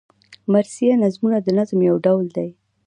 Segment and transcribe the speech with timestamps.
[0.53, 2.49] مرثیه نظمونه د نظم یو ډول دﺉ.